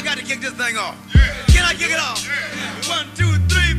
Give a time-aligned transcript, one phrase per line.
[0.00, 0.96] I got to kick this thing off.
[1.14, 1.20] Yeah.
[1.52, 2.24] Can I kick it off?
[2.88, 3.69] One, two, three,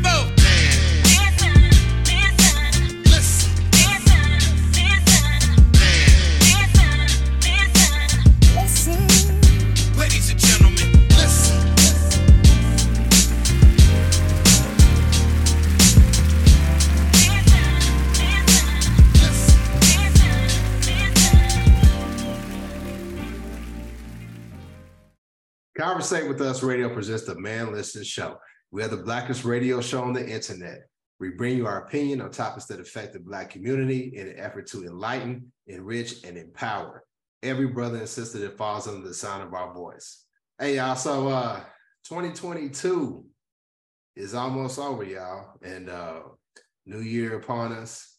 [25.81, 28.37] Conversate with Us Radio presents the Man Listen Show.
[28.69, 30.81] We are the blackest radio show on the internet.
[31.19, 34.67] We bring you our opinion on topics that affect the Black community in an effort
[34.67, 37.03] to enlighten, enrich, and empower
[37.41, 40.23] every brother and sister that falls under the sound of our voice.
[40.59, 40.95] Hey, y'all.
[40.95, 41.61] So, uh,
[42.07, 43.25] 2022
[44.15, 46.19] is almost over, y'all, and uh,
[46.85, 48.10] new year upon us.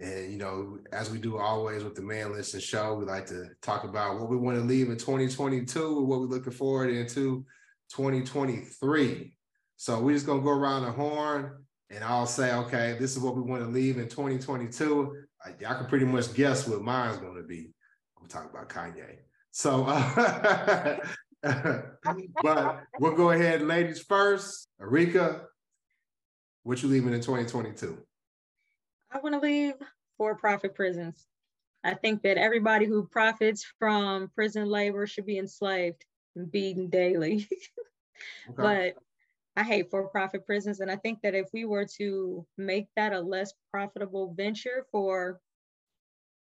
[0.00, 3.48] And you know, as we do always with the Man Listen Show, we like to
[3.62, 7.44] talk about what we want to leave in 2022, what we're looking forward into
[7.90, 9.36] 2023.
[9.76, 13.34] So we're just gonna go around the horn and I'll say, okay, this is what
[13.34, 15.16] we want to leave in 2022.
[15.44, 17.70] Uh, y'all can pretty much guess what mine's gonna be.
[18.20, 19.18] I'm talking about Kanye.
[19.50, 20.98] So, uh,
[22.42, 24.68] but we'll go ahead, ladies first.
[24.80, 25.42] Arika,
[26.62, 27.98] what you leaving in 2022?
[29.10, 29.74] I want to leave
[30.16, 31.26] for-profit prisons.
[31.84, 36.04] I think that everybody who profits from prison labor should be enslaved
[36.36, 37.48] and beaten daily.
[38.50, 38.94] Okay.
[38.96, 39.02] But
[39.56, 43.20] I hate for-profit prisons, and I think that if we were to make that a
[43.20, 45.40] less profitable venture for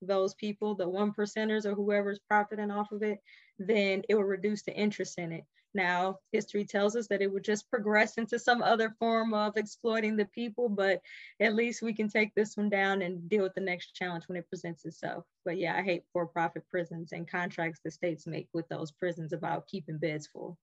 [0.02, 3.19] those people, the one percenters or whoever's profiting off of it,
[3.59, 5.44] then it would reduce the interest in it.
[5.76, 10.16] Now, history tells us that it would just progress into some other form of exploiting
[10.16, 11.02] the people, but
[11.42, 14.38] at least we can take this one down and deal with the next challenge when
[14.38, 15.26] it presents itself.
[15.44, 19.68] But yeah, I hate for-profit prisons and contracts the states make with those prisons about
[19.68, 20.58] keeping beds full.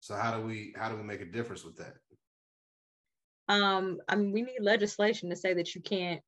[0.00, 1.96] So how do we how do we make a difference with that?
[3.48, 6.22] Um, I mean, we need legislation to say that you can't,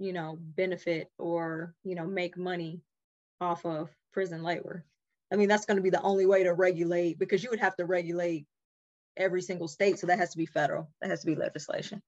[0.00, 2.80] you know, benefit or, you know, make money
[3.40, 4.84] off of prison labor.
[5.32, 7.76] I mean, that's going to be the only way to regulate because you would have
[7.76, 8.46] to regulate
[9.16, 9.98] every single state.
[9.98, 10.90] So that has to be federal.
[11.00, 12.02] That has to be legislation.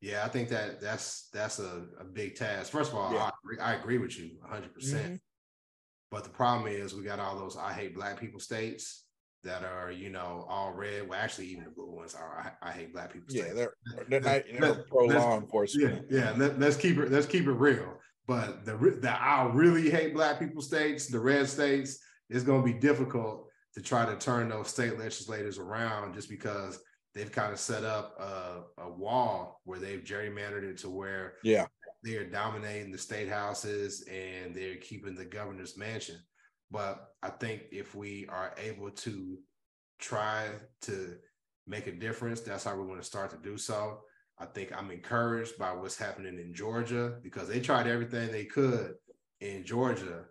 [0.00, 2.72] Yeah, I think that that's that's a, a big task.
[2.72, 3.24] First of all, Yeah.
[3.24, 4.72] I, agree, I agree with you 100%.
[4.74, 5.20] percent Mhm.
[6.10, 9.04] But the problem is we got all those I hate black people states
[9.44, 11.08] that are, you know, all red.
[11.08, 13.56] Well, actually, even the blue ones are I, I hate black people Yeah, states.
[13.56, 13.74] they're
[14.08, 16.06] they're Let's- not you know, let's- pro let's- law enforcement.
[16.10, 16.34] yeah.
[16.36, 17.10] Let, let's keep it.
[17.10, 17.98] Let's keep it real.
[18.26, 21.98] But the the I really hate black people states, the red states,
[22.30, 26.80] it's going to be difficult to try to turn those state legislators around just because
[27.14, 31.66] they've kind of set up a, a wall where they've gerrymandered it to where Yeah.
[32.04, 36.16] they are dominating the state houses and they're keeping the governor's mansion.
[36.70, 39.38] But I think if we are able to
[39.98, 40.48] try
[40.82, 41.16] to
[41.66, 44.00] make a difference, that's how we're going to start to do so.
[44.38, 48.94] I think I'm encouraged by what's happening in Georgia because they tried everything they could
[49.40, 50.24] in Georgia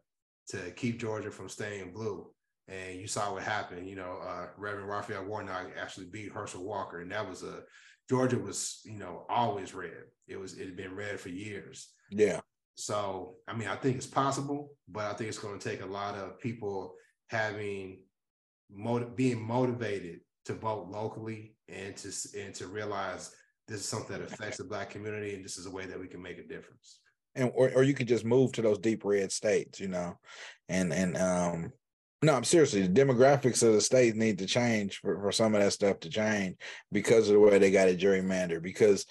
[0.50, 2.28] to keep Georgia from staying blue.
[2.68, 3.88] And you saw what happened.
[3.88, 7.64] You know, uh, Reverend Raphael Warnock actually beat Herschel Walker, and that was a
[8.10, 10.04] Georgia was, you know, always red.
[10.28, 11.90] It was it had been red for years.
[12.12, 12.42] Yeah.
[12.76, 15.86] So, I mean, I think it's possible, but I think it's going to take a
[15.86, 16.96] lot of people
[17.28, 18.00] having
[18.72, 23.36] motiv- being motivated to vote locally and to and to realize
[23.68, 26.08] this is something that affects the black community and this is a way that we
[26.08, 27.00] can make a difference.
[27.40, 30.18] And or, or you could just move to those deep red states, you know,
[30.68, 31.74] and and um
[32.22, 35.62] no, I'm seriously the demographics of the state need to change for, for some of
[35.62, 36.58] that stuff to change
[36.92, 38.62] because of the way they got it gerrymandered.
[38.62, 39.06] Because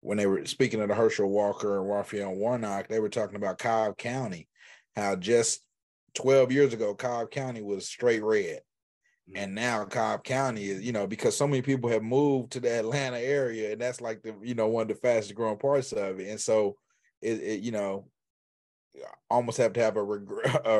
[0.00, 3.58] when they were speaking of the Herschel Walker and Raphael Warnock, they were talking about
[3.58, 4.48] Cobb County,
[4.96, 5.62] how just
[6.14, 8.60] 12 years ago Cobb County was straight red.
[9.34, 12.70] And now Cobb County is, you know, because so many people have moved to the
[12.80, 16.18] Atlanta area, and that's like the, you know, one of the fastest growing parts of
[16.18, 16.28] it.
[16.28, 16.76] And so
[17.22, 18.06] it, it you know
[19.30, 20.28] almost have to have a, reg-
[20.64, 20.70] a,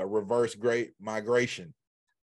[0.00, 1.74] a, reverse great migration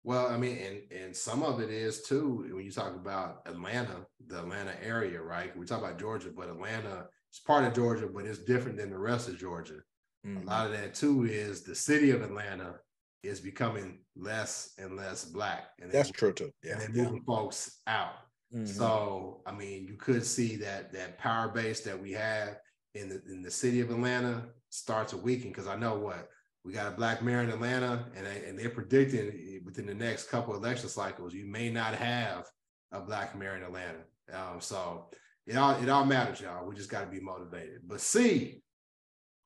[0.02, 4.06] Well, I mean, and and some of it is too when you talk about Atlanta,
[4.26, 5.56] the Atlanta area, right?
[5.56, 8.98] We talk about Georgia, but Atlanta is part of Georgia, but it's different than the
[8.98, 9.80] rest of Georgia.
[10.26, 10.42] Mhm.
[10.42, 12.80] A lot of that too is the city of Atlanta
[13.22, 17.04] is becoming less and less black, and that's true too yeah, and they're yeah.
[17.04, 18.16] moving folks out.
[18.52, 18.68] Mhm.
[18.68, 22.58] So, I mean, you could see that that power base that we have
[22.94, 26.28] in the in the city of Atlanta starts to weaken because I know what
[26.64, 30.28] we got a black mayor in Atlanta, and they, and they're predicting within the next
[30.28, 32.46] couple election cycles you may not have
[32.92, 33.98] a black mayor in Atlanta.
[34.32, 35.10] Um, so
[35.46, 36.66] it all it all matters, y'all.
[36.66, 37.80] We just got to be motivated.
[37.86, 38.62] But see,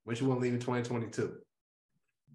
[0.05, 1.39] what you want to leave in 2022?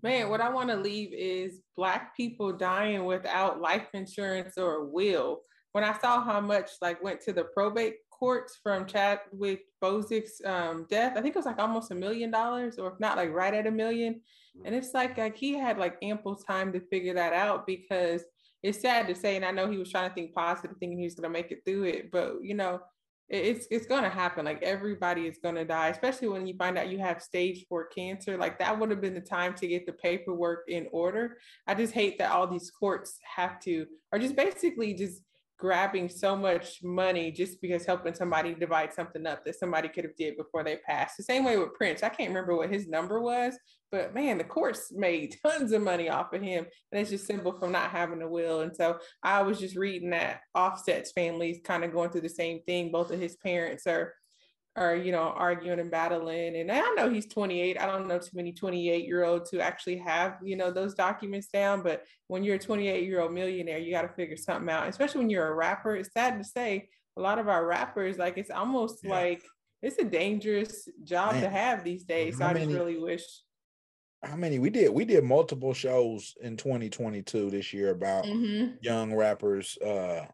[0.01, 4.85] Man, what I want to leave is black people dying without life insurance or a
[4.85, 5.41] will.
[5.71, 10.87] When I saw how much like went to the probate courts from Chadwick Boseman's um,
[10.89, 13.53] death, I think it was like almost a million dollars, or if not like right
[13.53, 14.21] at a million.
[14.63, 18.23] And it's like like he had like ample time to figure that out because
[18.61, 21.03] it's sad to say, and I know he was trying to think positive, thinking he
[21.03, 22.79] was going to make it through it, but you know,
[23.27, 24.45] it's it's going to happen.
[24.45, 27.87] Like everybody is going to die, especially when you find out you have stage four
[27.87, 28.37] cancer.
[28.37, 31.39] Like that would have been the time to get the paperwork in order.
[31.67, 35.23] I just hate that all these courts have to, or just basically just
[35.63, 40.15] grabbing so much money just because helping somebody divide something up that somebody could have
[40.17, 41.15] did before they passed.
[41.15, 42.03] The same way with Prince.
[42.03, 43.57] I can't remember what his number was,
[43.89, 46.65] but man, the courts made tons of money off of him.
[46.91, 48.59] And it's just simple from not having a will.
[48.59, 52.59] And so I was just reading that Offset's families kind of going through the same
[52.63, 52.91] thing.
[52.91, 54.15] Both of his parents are
[54.75, 58.31] are you know arguing and battling and i know he's 28 i don't know too
[58.33, 62.55] many 28 year olds who actually have you know those documents down but when you're
[62.55, 65.53] a 28 year old millionaire you got to figure something out especially when you're a
[65.53, 69.11] rapper it's sad to say a lot of our rappers like it's almost yeah.
[69.11, 69.43] like
[69.83, 71.43] it's a dangerous job Man.
[71.43, 73.23] to have these days so i just really wish
[74.23, 78.73] how many we did we did multiple shows in 2022 this year about mm-hmm.
[78.81, 80.25] young rappers uh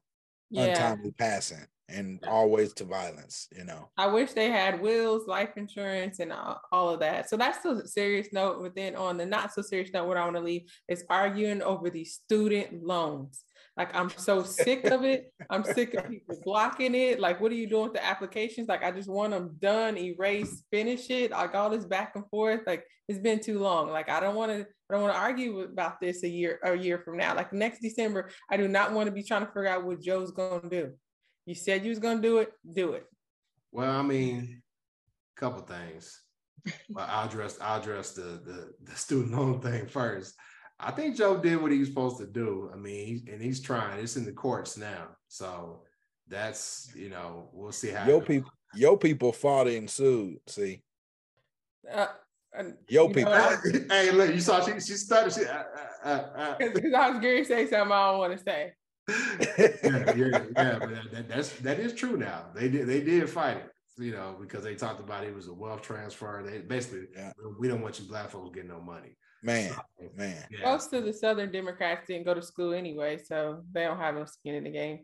[0.49, 0.63] yeah.
[0.63, 3.89] untimely passing and always to violence, you know.
[3.97, 7.29] I wish they had wills, life insurance, and all, all of that.
[7.29, 8.61] So that's a serious note.
[8.61, 11.61] But then on the not so serious note, what I want to leave is arguing
[11.61, 13.43] over these student loans.
[13.79, 15.31] Like I'm so sick of it.
[15.49, 17.19] I'm sick of people blocking it.
[17.19, 18.67] Like, what are you doing with the applications?
[18.67, 21.31] Like, I just want them done, erase, finish it.
[21.31, 22.61] Like all this back and forth.
[22.67, 23.89] Like it's been too long.
[23.89, 24.67] Like I don't want to.
[24.89, 27.35] I don't want to argue about this a year a year from now.
[27.35, 30.31] Like next December, I do not want to be trying to figure out what Joe's
[30.31, 30.93] going to do.
[31.45, 32.51] You said you was gonna do it.
[32.73, 33.05] Do it.
[33.71, 34.61] Well, I mean,
[35.35, 36.21] a couple things.
[36.89, 40.35] but I'll address I'll address the, the the student loan thing first.
[40.79, 42.69] I think Joe did what he was supposed to do.
[42.73, 43.99] I mean, and he's trying.
[43.99, 45.83] It's in the courts now, so
[46.27, 48.07] that's you know we'll see how.
[48.07, 50.37] Your people, your people fought and sued.
[50.47, 50.81] See.
[51.91, 52.07] Uh,
[52.87, 53.33] Yo, people.
[53.89, 55.33] hey, look, you saw she she started.
[55.33, 55.63] She, uh,
[56.03, 56.55] uh, uh.
[56.97, 58.73] I was going to say something I don't want to say
[59.57, 62.45] yeah, yeah, yeah, but that, that's that is true now.
[62.53, 65.53] They did they did fight it, you know, because they talked about it was a
[65.53, 66.43] wealth transfer.
[66.45, 67.31] They basically yeah.
[67.59, 69.17] we don't want you black folks getting no money.
[69.41, 69.81] Man, so,
[70.15, 70.43] man.
[70.51, 70.69] Yeah.
[70.69, 74.25] Most of the Southern Democrats didn't go to school anyway, so they don't have no
[74.25, 74.99] skin in the game.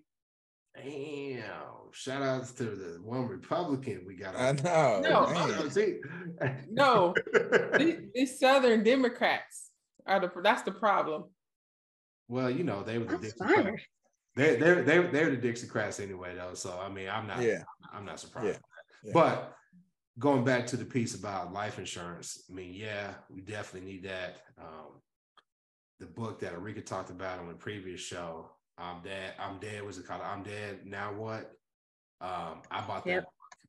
[0.75, 1.45] Damn!
[1.93, 4.35] Shout outs to the one Republican we got.
[4.35, 5.01] I know.
[5.01, 5.69] No, oh,
[6.69, 7.13] no.
[7.33, 9.69] the, the Southern Democrats
[10.05, 10.29] are the.
[10.43, 11.25] That's the problem.
[12.27, 13.81] Well, you know they were the Dixiecrats.
[14.35, 16.53] They they they're they're the Dixiecrats anyway, though.
[16.53, 17.63] So I mean, I'm not yeah.
[17.93, 18.47] I'm not surprised.
[18.47, 18.53] Yeah.
[19.03, 19.11] yeah.
[19.13, 19.55] But
[20.19, 24.37] going back to the piece about life insurance, I mean, yeah, we definitely need that.
[24.57, 25.01] Um,
[25.99, 29.33] the book that Arika talked about on the previous show, I'm dead.
[29.39, 29.83] I'm dead.
[29.83, 30.21] Was it called?
[30.21, 30.85] I'm dead.
[30.85, 31.51] Now what?
[32.19, 33.11] Um, I bought that.
[33.11, 33.25] Yep.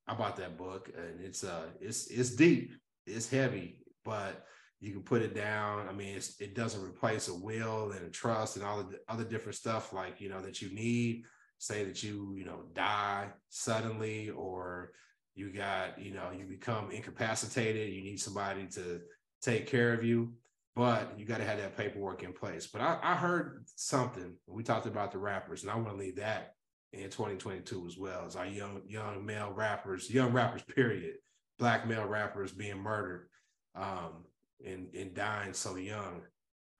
[0.08, 2.72] I bought that book, and it's uh, it's it's deep.
[3.06, 4.44] It's heavy, but
[4.80, 5.88] you can put it down.
[5.88, 9.56] I mean, it doesn't replace a will and a trust and all the other different
[9.56, 11.24] stuff like you know that you need.
[11.58, 14.92] Say that you you know die suddenly, or
[15.34, 17.92] you got you know you become incapacitated.
[17.92, 19.00] You need somebody to
[19.40, 20.34] take care of you,
[20.74, 22.66] but you got to have that paperwork in place.
[22.66, 24.34] But I, I heard something.
[24.46, 26.56] We talked about the rappers, and I want to leave that
[26.92, 31.14] in 2022 as well as our young young male rappers, young rappers, period,
[31.58, 33.28] black male rappers being murdered.
[33.74, 34.24] Um,
[34.64, 36.22] and, and dying so young,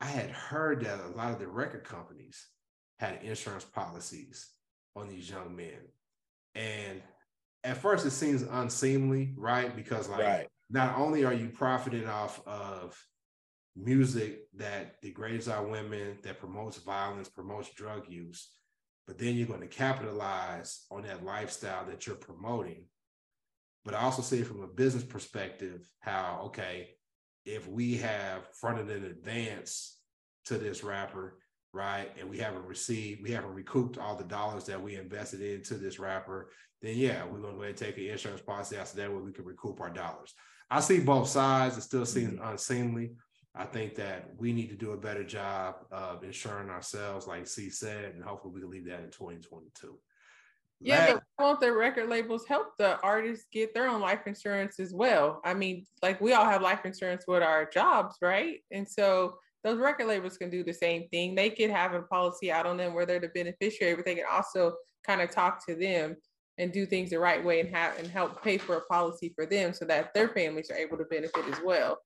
[0.00, 2.46] I had heard that a lot of the record companies
[2.98, 4.48] had insurance policies
[4.94, 5.80] on these young men.
[6.54, 7.02] And
[7.64, 9.74] at first it seems unseemly, right?
[9.74, 10.46] Because like right.
[10.70, 12.98] not only are you profiting off of
[13.74, 18.48] music that degrades our women, that promotes violence, promotes drug use,
[19.06, 22.86] but then you're going to capitalize on that lifestyle that you're promoting.
[23.84, 26.95] But I also see from a business perspective how, okay,
[27.46, 29.98] if we have fronted in advance
[30.46, 31.38] to this rapper,
[31.72, 35.74] right, and we haven't received, we haven't recouped all the dollars that we invested into
[35.74, 36.50] this rapper,
[36.82, 39.32] then yeah, we're gonna go ahead and take an insurance policy after that where we
[39.32, 40.34] can recoup our dollars.
[40.68, 41.78] I see both sides.
[41.78, 42.48] It still seems mm-hmm.
[42.48, 43.12] unseemly.
[43.54, 47.70] I think that we need to do a better job of insuring ourselves, like C
[47.70, 49.98] said, and hopefully we can leave that in 2022.
[50.80, 54.92] Yeah, but won't the record labels help the artists get their own life insurance as
[54.92, 55.40] well?
[55.44, 58.60] I mean, like we all have life insurance with our jobs, right?
[58.70, 61.34] And so those record labels can do the same thing.
[61.34, 64.26] They could have a policy out on them where they're the beneficiary, but they can
[64.30, 66.16] also kind of talk to them
[66.58, 69.46] and do things the right way and have and help pay for a policy for
[69.46, 71.98] them so that their families are able to benefit as well.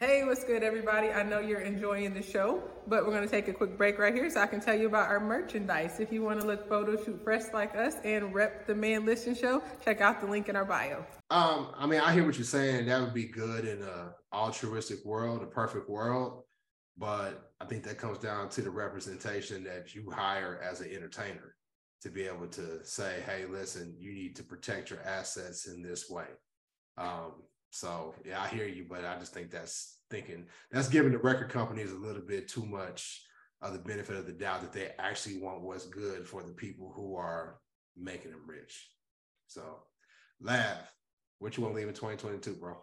[0.00, 1.08] Hey, what's good, everybody?
[1.08, 4.14] I know you're enjoying the show, but we're going to take a quick break right
[4.14, 5.98] here so I can tell you about our merchandise.
[5.98, 9.34] If you want to look photo shoot fresh like us and rep the Man Listen
[9.34, 11.04] Show, check out the link in our bio.
[11.30, 12.86] Um, I mean, I hear what you're saying.
[12.86, 16.44] That would be good in a altruistic world, a perfect world.
[16.96, 21.56] But I think that comes down to the representation that you hire as an entertainer
[22.02, 26.08] to be able to say, hey, listen, you need to protect your assets in this
[26.08, 26.26] way.
[26.96, 27.32] Um,
[27.70, 31.50] so yeah, I hear you, but I just think that's thinking that's giving the record
[31.50, 33.22] companies a little bit too much
[33.60, 36.92] of the benefit of the doubt that they actually want what's good for the people
[36.94, 37.58] who are
[37.96, 38.88] making them rich.
[39.48, 39.62] So
[40.40, 40.92] laugh.
[41.40, 42.76] What you want to leave in 2022, bro?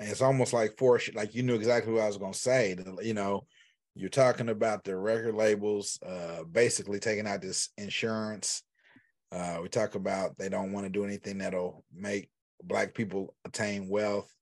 [0.00, 2.76] And it's almost like for like you knew exactly what I was gonna say.
[3.02, 3.46] You know,
[3.94, 8.62] you're talking about the record labels uh basically taking out this insurance.
[9.32, 12.28] Uh we talk about they don't want to do anything that'll make
[12.62, 14.32] black people attain wealth.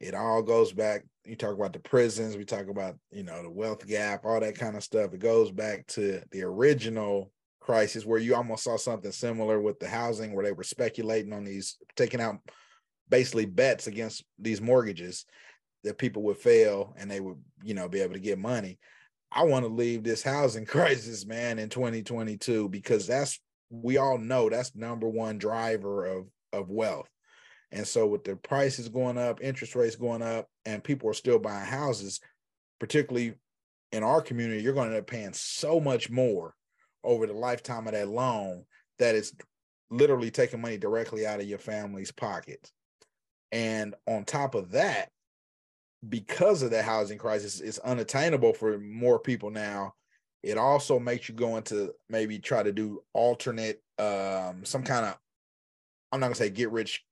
[0.00, 1.04] It all goes back.
[1.24, 4.58] You talk about the prisons, we talk about, you know, the wealth gap, all that
[4.58, 5.12] kind of stuff.
[5.12, 7.30] It goes back to the original
[7.60, 11.44] crisis where you almost saw something similar with the housing where they were speculating on
[11.44, 12.36] these taking out
[13.10, 15.26] basically bets against these mortgages
[15.84, 18.78] that people would fail and they would, you know, be able to get money.
[19.32, 23.38] I want to leave this housing crisis, man, in 2022 because that's
[23.70, 27.08] we all know that's number one driver of of wealth.
[27.72, 31.38] And so with the prices going up, interest rates going up, and people are still
[31.38, 32.20] buying houses,
[32.78, 33.34] particularly
[33.92, 36.54] in our community, you're going to end up paying so much more
[37.04, 38.64] over the lifetime of that loan
[38.98, 39.32] that it's
[39.90, 42.70] literally taking money directly out of your family's pocket.
[43.52, 45.10] And on top of that,
[46.08, 49.94] because of the housing crisis, it's unattainable for more people now.
[50.42, 55.18] It also makes you go into maybe try to do alternate, um, some kind of,
[56.12, 57.04] I'm not gonna say get rich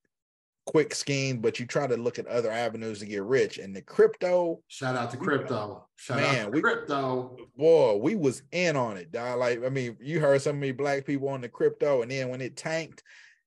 [0.69, 3.57] quick scheme, but you try to look at other avenues to get rich.
[3.57, 7.39] And the crypto, shout out to crypto, shout man, out to we, crypto.
[7.57, 9.39] Boy, we was in on it, dog.
[9.39, 12.43] Like, I mean, you heard so many black people on the crypto, and then when
[12.43, 13.03] it tanked,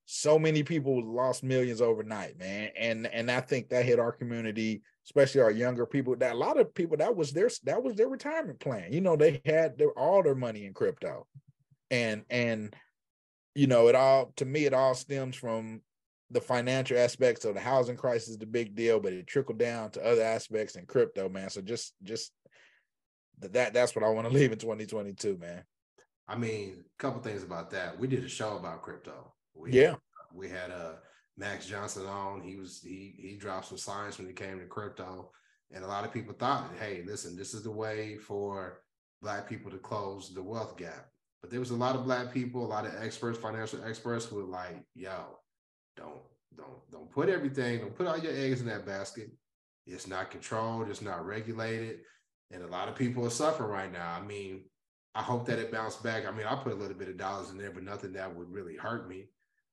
[0.07, 2.71] so many people lost millions overnight, man.
[2.75, 6.15] And and I think that hit our community, especially our younger people.
[6.15, 8.91] That a lot of people that was their that was their retirement plan.
[8.91, 11.27] You know, they had their all their money in crypto,
[11.91, 12.75] and and
[13.53, 15.81] you know, it all to me, it all stems from
[16.31, 19.91] the financial aspects of the housing crisis is the big deal, but it trickled down
[19.91, 21.49] to other aspects in crypto, man.
[21.49, 22.31] So just just
[23.39, 25.63] that that's what I want to leave in 2022, man.
[26.27, 27.99] I mean, a couple things about that.
[27.99, 29.33] We did a show about crypto.
[29.53, 29.95] We yeah.
[30.33, 30.93] We had uh
[31.37, 32.41] Max Johnson on.
[32.41, 35.31] He was he he dropped some science when it came to crypto.
[35.73, 38.81] And a lot of people thought, hey, listen, this is the way for
[39.21, 41.07] black people to close the wealth gap.
[41.41, 44.35] But there was a lot of black people, a lot of experts, financial experts who
[44.35, 45.39] were like, yo,
[46.01, 46.21] don't
[46.57, 49.31] don't don't put everything, don't put all your eggs in that basket.
[49.87, 51.99] It's not controlled, it's not regulated.
[52.51, 54.17] And a lot of people are suffering right now.
[54.19, 54.65] I mean,
[55.15, 56.25] I hope that it bounced back.
[56.25, 58.51] I mean, I put a little bit of dollars in there, but nothing that would
[58.51, 59.29] really hurt me.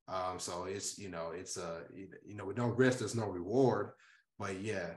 [0.08, 1.78] Um, so it's you know, it's a uh,
[2.24, 3.90] you know, with no risk, there's no reward.
[4.38, 4.90] But yeah,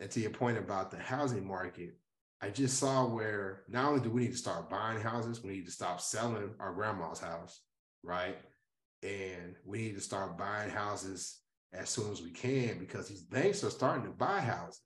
[0.00, 1.96] and to your point about the housing market,
[2.40, 5.66] I just saw where not only do we need to start buying houses, we need
[5.66, 7.60] to stop selling our grandma's house,
[8.02, 8.36] right?
[9.02, 11.40] And we need to start buying houses
[11.72, 14.80] as soon as we can because these banks are starting to buy houses.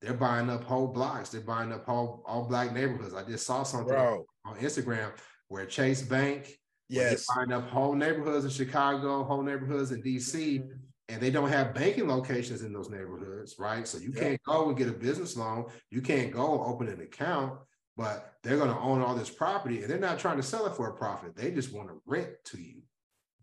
[0.00, 1.30] They're buying up whole blocks.
[1.30, 3.14] They're buying up whole all black neighborhoods.
[3.14, 4.24] I just saw something Bro.
[4.44, 5.12] on Instagram
[5.48, 6.58] where Chase Bank,
[6.88, 10.72] yes, buying up whole neighborhoods in Chicago, whole neighborhoods in DC, mm-hmm.
[11.08, 13.86] and they don't have banking locations in those neighborhoods, right?
[13.86, 15.66] So you can't go and get a business loan.
[15.90, 17.60] You can't go open an account,
[17.96, 20.74] but they're going to own all this property, and they're not trying to sell it
[20.74, 21.36] for a profit.
[21.36, 22.82] They just want to rent to you.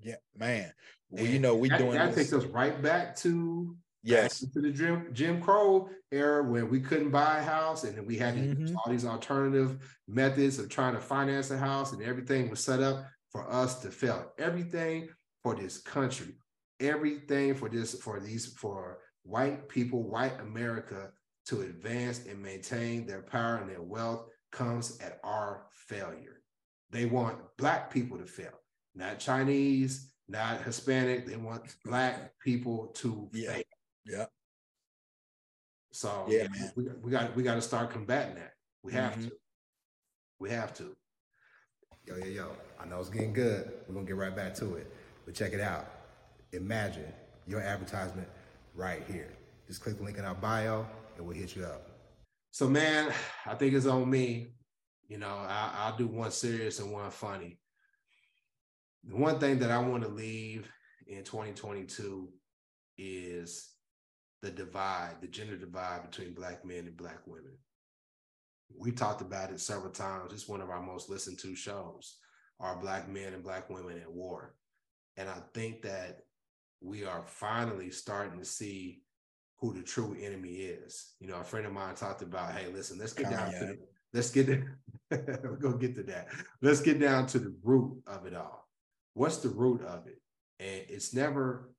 [0.02, 0.72] Yeah, man.
[1.10, 4.62] Well, and you know, we that, doing that takes us right back to yes to
[4.62, 8.76] the Jim Jim Crow era when we couldn't buy a house and we had mm-hmm.
[8.78, 13.06] all these alternative methods of trying to finance a house and everything was set up
[13.32, 14.32] for us to fail.
[14.38, 15.10] Everything
[15.44, 16.36] for this country,
[16.80, 21.10] everything for this for these for white people, white America
[21.48, 26.42] to advance and maintain their power and their wealth comes at our failure.
[26.92, 28.60] They want black people to fail
[29.00, 31.26] not Chinese, not Hispanic.
[31.26, 33.54] They want black people to yeah.
[33.54, 33.64] fail.
[34.06, 34.26] Yeah.
[35.92, 36.72] So yeah, man.
[36.76, 38.54] we, we got we got to start combating that.
[38.84, 39.30] We have mm-hmm.
[39.30, 39.32] to.
[40.40, 40.96] We have to.
[42.06, 42.52] Yo, yo, yo.
[42.80, 43.72] I know it's getting good.
[43.88, 44.92] We're gonna get right back to it.
[45.26, 45.90] But check it out.
[46.52, 47.12] Imagine
[47.48, 48.28] your advertisement
[48.76, 49.32] right here.
[49.68, 50.86] Just click the link in our bio
[51.18, 51.90] and we'll hit you up.
[52.52, 53.12] So man,
[53.46, 54.54] I think it's on me.
[55.08, 57.60] You know, I, I'll do one serious and one funny
[59.04, 60.70] the one thing that I want to leave
[61.08, 62.30] in 2022
[62.98, 63.70] is
[64.42, 67.58] the divide, the gender divide between black men and black women.
[68.78, 70.32] We talked about it several times.
[70.32, 72.18] It's one of our most listened to shows.
[72.60, 74.54] Are black men and black women at war?
[75.18, 76.20] And I think that
[76.82, 79.02] we are finally starting to see
[79.60, 81.14] who the true enemy is.
[81.20, 83.60] You know, a friend of mine talked about, hey, listen, let's get oh, down to
[83.60, 83.78] the,
[84.14, 84.64] let's get it.
[85.62, 86.28] gonna get to that.
[86.62, 88.69] Let's get down to the root of it all.
[89.14, 90.22] What's the root of it?
[90.60, 91.72] And it's never,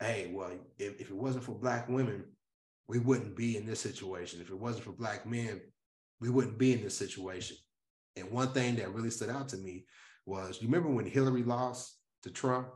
[0.00, 2.24] hey, well, if, if it wasn't for black women,
[2.88, 4.40] we wouldn't be in this situation.
[4.40, 5.60] If it wasn't for black men,
[6.20, 7.56] we wouldn't be in this situation.
[8.16, 9.86] And one thing that really stood out to me
[10.26, 12.68] was you remember when Hillary lost to Trump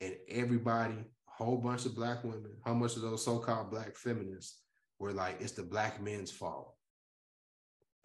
[0.00, 1.04] and everybody
[1.36, 4.62] whole bunch of black women, how much of those so-called black feminists
[4.98, 6.74] were like, it's the black men's fault.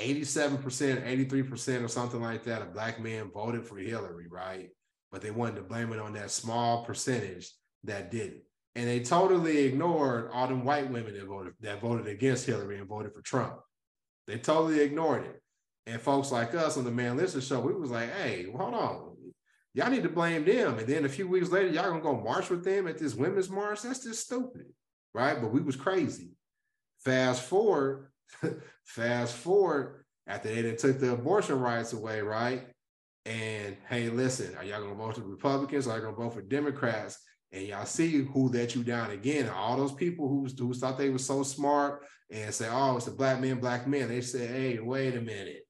[0.01, 4.69] 87%, 83% or something like that of black men voted for Hillary, right?
[5.11, 7.51] But they wanted to blame it on that small percentage
[7.83, 8.41] that didn't.
[8.75, 12.87] And they totally ignored all them white women that voted that voted against Hillary and
[12.87, 13.59] voted for Trump.
[14.27, 15.41] They totally ignored it.
[15.87, 19.11] And folks like us on the Man Listen show, we was like, hey, hold on
[19.73, 20.77] y'all need to blame them.
[20.77, 23.49] And then a few weeks later, y'all gonna go march with them at this women's
[23.49, 23.81] march.
[23.81, 24.65] That's just stupid,
[25.13, 25.39] right?
[25.39, 26.31] But we was crazy.
[27.03, 28.10] Fast forward,
[28.85, 32.67] fast forward after they took the abortion rights away, right?
[33.25, 35.87] And hey, listen, are y'all gonna vote for Republicans?
[35.87, 37.19] Are you gonna vote for Democrats?
[37.51, 39.49] And y'all see who let you down again.
[39.49, 43.11] All those people who, who thought they were so smart and say, oh, it's the
[43.11, 44.07] black man, black man.
[44.07, 45.63] They say, hey, wait a minute.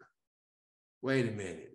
[1.01, 1.71] Wait a minute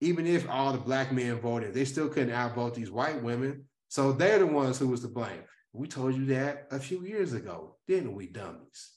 [0.00, 3.64] even if all the black men voted, they still couldn't outvote these white women.
[3.88, 5.42] So they're the ones who was to blame.
[5.72, 8.92] We told you that a few years ago, didn't we, dummies?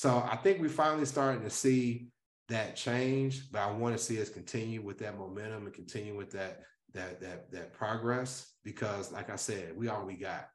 [0.00, 2.08] So I think we're finally starting to see
[2.48, 6.30] that change, but I want to see us continue with that momentum and continue with
[6.30, 6.62] that
[6.94, 10.48] that that that progress because, like I said, we all we got,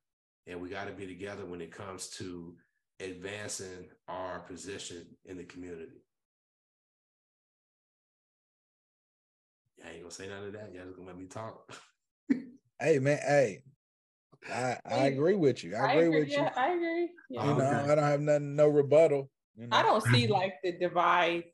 [0.48, 2.56] and we got to be together when it comes to
[3.00, 6.02] advancing our position in the community.
[9.86, 10.74] I ain't gonna say none of that.
[10.74, 11.72] Y'all just gonna let me talk.
[12.80, 13.62] hey man, hey.
[14.52, 15.76] I, I agree with you.
[15.76, 16.50] I, I agree, with yeah, you.
[16.56, 17.10] I agree.
[17.30, 17.46] Yeah.
[17.46, 17.92] You know, okay.
[17.92, 19.30] I don't have nothing, no rebuttal.
[19.58, 19.78] You know?
[19.78, 21.46] I don't see like the divide,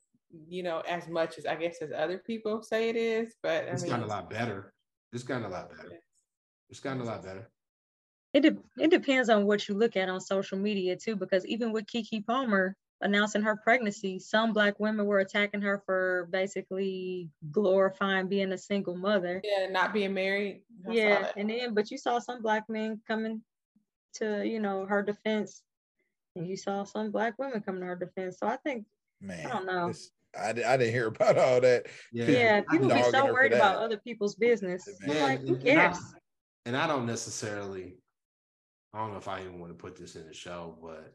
[0.48, 3.82] you know, as much as I guess as other people say it is, but it's
[3.82, 4.74] I mean, gotten a lot better.
[5.14, 6.00] It's gotten a lot better.
[6.70, 7.50] It's gotten a lot better.
[8.34, 11.74] It de- it depends on what you look at on social media too, because even
[11.74, 18.28] with Keke Palmer, announcing her pregnancy, some black women were attacking her for basically glorifying
[18.28, 19.42] being a single mother.
[19.44, 20.62] Yeah, not being married.
[20.88, 23.42] I yeah, and then but you saw some black men coming
[24.14, 25.71] to you know her defense, and
[26.36, 28.38] you saw some black women come to her defense.
[28.40, 28.86] So I think
[29.22, 29.94] man, I don't know.
[30.40, 31.88] I, I didn't hear about all that.
[32.14, 34.88] Yeah, yeah people be so worried about other people's business.
[35.06, 35.98] Yeah, like, who cares?
[36.66, 37.98] And I, and I don't necessarily.
[38.94, 41.14] I don't know if I even want to put this in the show, but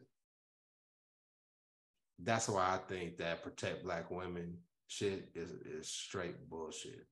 [2.22, 4.56] that's why I think that protect black women
[4.88, 7.06] shit is, is straight bullshit.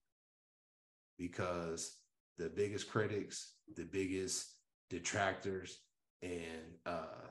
[1.18, 1.98] Because
[2.38, 4.54] the biggest critics, the biggest
[4.88, 5.80] detractors,
[6.22, 7.28] and uh,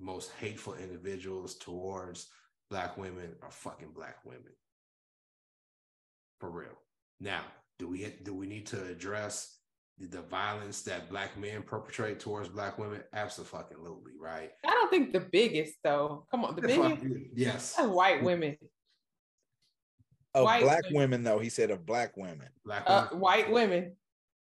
[0.00, 2.28] most hateful individuals towards
[2.70, 4.52] black women are fucking black women.
[6.40, 6.78] For real.
[7.20, 7.42] Now,
[7.78, 9.58] do we do we need to address
[9.98, 13.02] the violence that black men perpetrate towards black women?
[13.12, 14.50] Absolutely, right?
[14.64, 16.26] I don't think the biggest though.
[16.30, 17.02] Come on, the biggest.
[17.34, 17.76] Yes.
[17.78, 18.56] White women.
[20.32, 20.96] Of white black women.
[20.96, 21.22] women.
[21.24, 22.48] though, he said of black women.
[22.64, 23.96] Black uh, white women.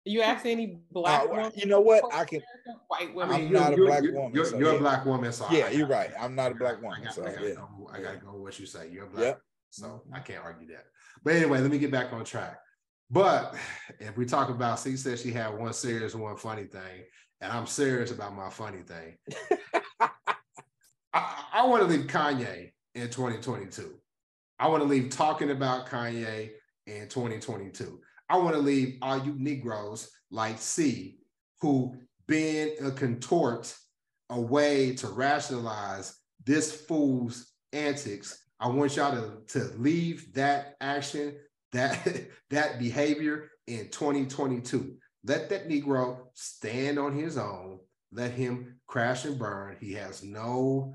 [0.06, 1.52] You ask any black uh, woman?
[1.56, 2.04] You know what?
[2.14, 2.40] I can.
[2.86, 3.34] White women.
[3.34, 4.32] I'm not a black you're, woman.
[4.32, 4.78] You're, so you're yeah.
[4.78, 6.10] a black woman, so yeah, you're right.
[6.18, 7.00] I'm not a black woman.
[7.00, 7.54] I got, so I gotta, yeah.
[7.54, 8.88] go, I gotta go with what you say.
[8.92, 9.24] You're black.
[9.24, 9.40] Yep.
[9.70, 10.84] So I can't argue that.
[11.24, 12.60] But anyway, let me get back on track.
[13.10, 13.56] But
[13.98, 17.04] if we talk about, she said she had one serious, one funny thing,
[17.40, 19.16] and I'm serious about my funny thing.
[21.12, 23.94] I, I want to leave Kanye in 2022.
[24.58, 26.50] I want to leave talking about Kanye
[26.86, 28.00] in 2022.
[28.28, 31.18] I want to leave all you Negroes like C,
[31.60, 33.74] who been a contort
[34.30, 38.44] a way to rationalize this fool's antics.
[38.58, 41.36] I want y'all to, to leave that action
[41.72, 44.96] that that behavior in 2022.
[45.24, 47.80] Let that Negro stand on his own.
[48.12, 49.76] Let him crash and burn.
[49.80, 50.94] He has no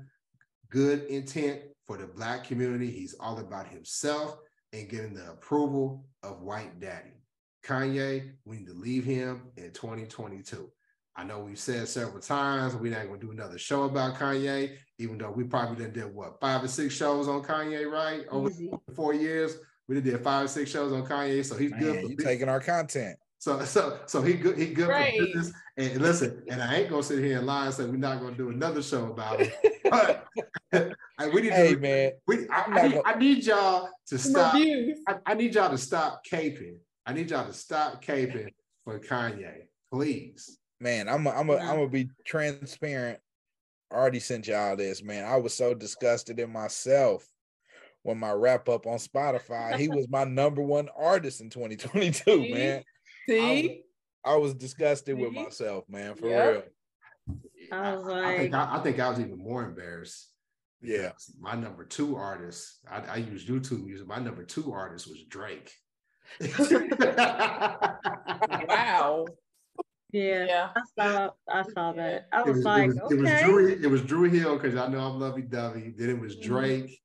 [0.70, 2.90] good intent for the black community.
[2.90, 4.38] He's all about himself
[4.72, 7.21] and getting the approval of white daddy.
[7.64, 10.70] Kanye, we need to leave him in 2022.
[11.14, 14.76] I know we've said several times we're not going to do another show about Kanye,
[14.98, 18.24] even though we probably done did what five or six shows on Kanye, right?
[18.30, 18.70] Over Easy.
[18.96, 19.56] four years.
[19.88, 22.02] We did five or six shows on Kanye, so he's Man, good.
[22.04, 23.18] For you taking our content.
[23.38, 25.18] So so so he good he good Right.
[25.18, 25.52] for business.
[25.76, 28.36] And listen, and I ain't gonna sit here and lie and say we're not gonna
[28.36, 29.52] do another show about it.
[29.90, 30.24] But
[31.18, 33.44] I- we need Hey to man, we, I, I'm I not need, gonna- I need
[33.44, 34.54] y'all to stop.
[34.54, 34.94] I,
[35.26, 36.76] I need y'all to stop caping.
[37.06, 38.52] I need y'all to stop caping
[38.84, 40.58] for Kanye, please.
[40.80, 41.58] man, I'm a, I'm a, No.
[41.58, 43.18] I'm gonna be transparent.
[43.90, 45.24] I already sent y'all this, man.
[45.24, 47.26] I was so disgusted in myself
[48.02, 49.76] when my wrap up on Spotify.
[49.76, 52.52] he was my number one artist in 2022, See?
[52.52, 52.82] man.
[53.28, 53.82] See,
[54.24, 56.52] I was disgusted with myself, man, for Yep.
[56.54, 56.62] real.
[57.70, 60.30] I was I think like- I, I think I was even more embarrassed.
[60.80, 61.12] Yeah.
[61.40, 64.06] My number two artist, I, I use YouTube music.
[64.06, 65.72] My number two artist was Drake.
[68.68, 69.26] Wow.
[70.12, 70.68] Yeah, Yeah.
[70.76, 72.28] I saw I saw that.
[72.32, 74.86] I was, was, like, it was, it was Drew, it was Dru Hill because I
[74.88, 75.94] know I'm lovey dovey.
[75.96, 76.42] Then it was Mhm.
[76.42, 77.00] Drake.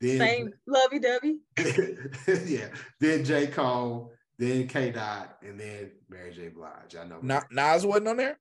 [0.00, 1.40] Then same lovey dovey.
[2.46, 2.68] yeah.
[3.00, 3.48] Then J.
[3.48, 4.92] Cole, then K.
[4.92, 6.48] Dot, and then Mary J.
[6.48, 6.96] Blige.
[6.98, 7.18] I know.
[7.20, 8.38] Na- Nas wasn't on there.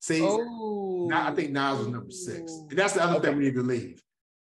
[0.00, 2.50] See, Oh, now I think Nas was number six.
[2.70, 3.28] And that's the other Okay.
[3.28, 4.02] thing we need to leave.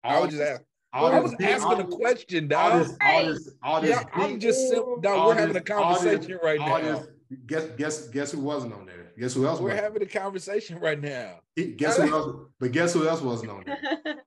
[0.02, 0.66] I would just asking.
[0.92, 2.86] All I was asking all a this- question, All dog.
[2.86, 3.90] this, all this, all this.
[3.90, 6.98] Yeah, I'm just sim- dog, all we're having a this- all conversation right all now.
[6.98, 7.06] this-
[7.46, 9.10] Guess, guess, guess who wasn't on there?
[9.18, 9.58] Guess who else?
[9.58, 9.84] We're wasn't?
[9.84, 11.40] having a conversation right now.
[11.56, 12.36] Guess who else?
[12.60, 13.78] But guess who else wasn't on there?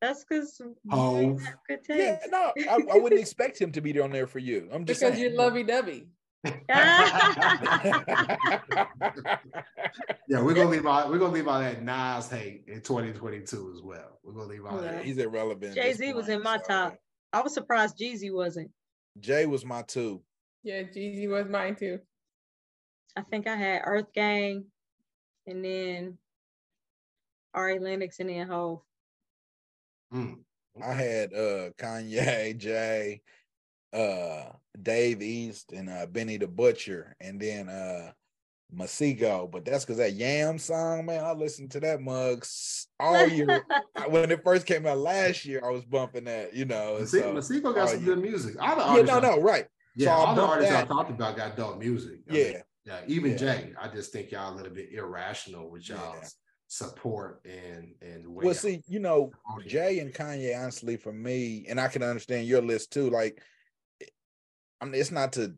[0.00, 1.40] That's because Hov.
[1.40, 1.40] Oh.
[1.66, 4.68] good Yeah, no, I, I wouldn't expect him to be on there for you.
[4.72, 5.30] I'm just because saying.
[5.32, 6.06] you're lovey dovey.
[10.28, 13.82] Yeah, we're gonna leave all we're gonna leave all that Nas hate in 2022 as
[13.82, 14.18] well.
[14.22, 14.92] We're gonna leave all Yeah.
[14.92, 15.04] that.
[15.04, 15.76] He's irrelevant.
[15.76, 16.98] at Jay Z was in my so- top.
[17.32, 18.70] I was surprised Jeezy wasn't.
[19.20, 20.22] Jay was my two.
[20.62, 21.98] Yeah, Jeezy was mine too.
[23.16, 24.66] I think I had Earth Gang,
[25.46, 26.18] and then
[27.54, 28.82] Ari Lennox, and then Hov.
[30.12, 30.38] Mm.
[30.82, 33.22] I had uh Kanye, Jay,
[33.92, 34.44] uh
[34.80, 38.12] Dave East, and uh Benny the Butcher, and then uh
[38.74, 39.50] Masego.
[39.50, 42.44] But that's because that Yam song, man, I listened to that mug
[43.00, 43.64] all year.
[44.08, 46.96] When it first came out last year, I was bumping that, you know.
[46.96, 48.04] and Masego, so- Masego got some yeah.
[48.06, 48.54] good music.
[48.60, 49.66] All the yeah, artists no, no, right.
[49.96, 52.20] Yeah, So I all the bumped artists I talked about got dope music.
[52.28, 52.62] I mean, Yeah.
[52.86, 53.00] yeah.
[53.08, 53.36] Even Yeah.
[53.36, 55.96] Jay, I just think y'all a little bit irrational with Yeah.
[55.96, 56.36] y'all's
[56.68, 58.44] support and and the way.
[58.44, 59.32] Well, y'all- see, you know.
[59.66, 63.10] Jay and Kanye, honestly, for me, and I can understand your list too.
[63.10, 63.42] Like,
[64.80, 65.54] I mean, it's not to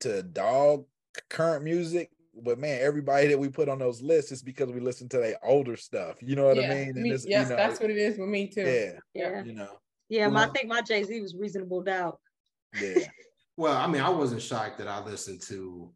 [0.00, 0.84] to dog
[1.30, 2.10] current music,
[2.42, 5.36] but man, everybody that we put on those lists is because we listen to their
[5.44, 6.16] older stuff.
[6.20, 6.88] You know what yeah, I mean?
[6.90, 8.62] And me- it's, you yes, know, that's what it is with me too.
[8.62, 10.28] yeah, Yeah, you know, yeah.
[10.28, 12.18] My, I think my Jay Z was Reasonable Doubt.
[12.80, 13.06] yeah,
[13.56, 15.90] Well, I mean, I wasn't shocked that I listened to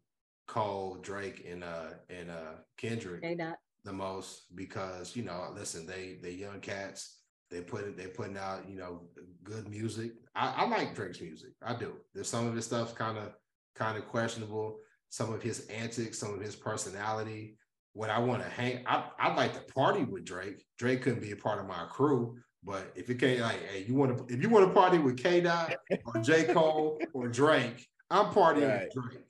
[0.47, 3.57] Cole, Drake, and uh and uh Kendrick They not.
[3.83, 7.20] the most because you know, listen, they they young cats.
[7.51, 7.97] They put it.
[7.97, 9.01] They putting out you know
[9.43, 10.13] good music.
[10.35, 11.51] I, I like Drake's music.
[11.61, 11.93] I do.
[12.13, 13.33] There's some of his stuff's kind of
[13.75, 14.77] kind of questionable.
[15.09, 17.57] Some of his antics, some of his personality.
[17.93, 20.65] When I want to hang, I I like to party with Drake.
[20.77, 23.95] Drake couldn't be a part of my crew, but if it can't, like, hey, you
[23.95, 27.85] want to if you want to party with K Dot or J Cole or Drake,
[28.09, 28.89] I'm partying Right.
[28.95, 29.25] with Drake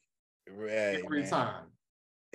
[0.49, 1.01] right.
[1.03, 1.29] every man.
[1.31, 1.63] time.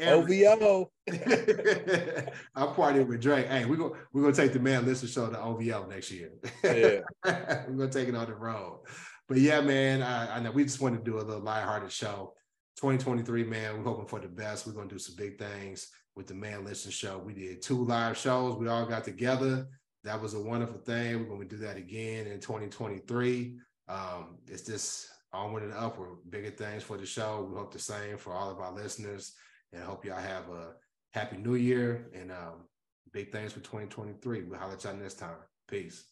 [0.00, 3.46] OVO, I'm partying with Drake.
[3.46, 6.32] Hey, we're gonna we're gonna take the man listen show to OVO next year.
[6.62, 7.00] Yeah.
[7.24, 8.80] we're gonna take it on the road.
[9.28, 12.34] But yeah, man, I, I know we just want to do a little lighthearted show.
[12.76, 14.66] 2023, man, we're hoping for the best.
[14.66, 17.18] We're gonna do some big things with the man listen show.
[17.18, 18.56] We did two live shows.
[18.56, 19.66] We all got together.
[20.04, 21.20] That was a wonderful thing.
[21.20, 23.56] We're gonna do that again in 2023.
[23.88, 26.18] Um, it's just onward and upward.
[26.28, 27.48] Bigger things for the show.
[27.50, 29.32] We hope the same for all of our listeners
[29.76, 30.74] and hope y'all have a
[31.12, 32.64] happy new year and um,
[33.12, 34.42] big things for 2023.
[34.42, 35.36] We'll holler at y'all next time.
[35.68, 36.04] Peace.